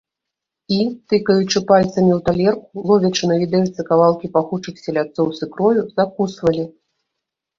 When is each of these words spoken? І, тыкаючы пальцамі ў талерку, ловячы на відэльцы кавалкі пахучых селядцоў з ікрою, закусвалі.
І, 0.75 0.77
тыкаючы 1.11 1.57
пальцамі 1.71 2.11
ў 2.13 2.15
талерку, 2.29 2.83
ловячы 2.91 3.29
на 3.31 3.35
відэльцы 3.43 3.79
кавалкі 3.89 4.31
пахучых 4.37 4.75
селядцоў 4.85 5.27
з 5.41 5.51
ікрою, 5.51 5.81
закусвалі. 6.01 6.63